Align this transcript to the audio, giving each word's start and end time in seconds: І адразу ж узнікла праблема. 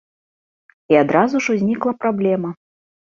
І 0.95 0.97
адразу 1.03 1.41
ж 1.49 1.57
узнікла 1.57 1.93
праблема. 2.07 2.55